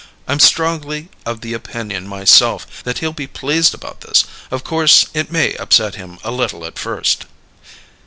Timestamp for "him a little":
5.93-6.65